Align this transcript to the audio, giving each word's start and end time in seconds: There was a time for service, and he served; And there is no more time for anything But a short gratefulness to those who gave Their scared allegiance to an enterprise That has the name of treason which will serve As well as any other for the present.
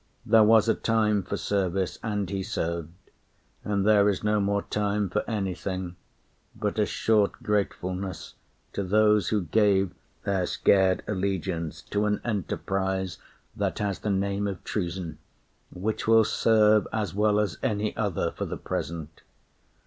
There 0.25 0.43
was 0.43 0.67
a 0.67 0.73
time 0.73 1.21
for 1.21 1.37
service, 1.37 1.99
and 2.01 2.27
he 2.27 2.41
served; 2.41 2.91
And 3.63 3.85
there 3.85 4.09
is 4.09 4.23
no 4.23 4.39
more 4.41 4.63
time 4.63 5.11
for 5.11 5.23
anything 5.29 5.95
But 6.55 6.79
a 6.79 6.87
short 6.87 7.33
gratefulness 7.43 8.33
to 8.73 8.81
those 8.83 9.29
who 9.29 9.43
gave 9.43 9.91
Their 10.23 10.47
scared 10.47 11.03
allegiance 11.07 11.83
to 11.83 12.05
an 12.07 12.19
enterprise 12.25 13.19
That 13.55 13.77
has 13.77 13.99
the 13.99 14.09
name 14.09 14.47
of 14.47 14.63
treason 14.63 15.19
which 15.71 16.07
will 16.07 16.25
serve 16.25 16.87
As 16.91 17.13
well 17.13 17.39
as 17.39 17.59
any 17.61 17.95
other 17.95 18.31
for 18.31 18.45
the 18.45 18.57
present. 18.57 19.21